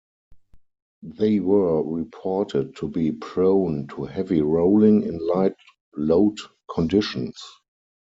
They 1.03 1.39
were 1.39 1.83
reported 1.83 2.75
to 2.77 2.87
be 2.87 3.11
prone 3.11 3.85
to 3.89 4.05
heavy 4.05 4.41
rolling 4.41 5.03
in 5.03 5.19
light 5.19 5.53
load 5.95 6.39
conditions. 6.71 7.39